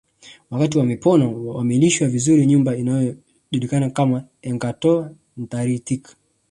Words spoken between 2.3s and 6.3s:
nyumba inayojulikana kama Enkangoo Ntaritik